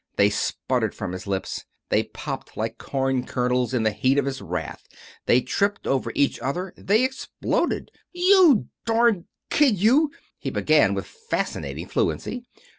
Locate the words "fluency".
11.87-12.41